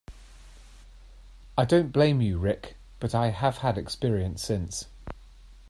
I 1.55 1.65
don't 1.65 1.91
blame 1.93 2.21
you, 2.21 2.39
Rick, 2.39 2.75
but 2.99 3.13
I 3.13 3.27
have 3.29 3.57
had 3.57 3.77
experience 3.77 4.41
since. 4.43 4.87